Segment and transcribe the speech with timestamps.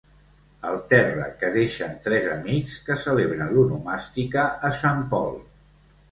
[0.67, 5.37] El terra que deixen tres amics que celebren l'onomàstica a Sant Pol.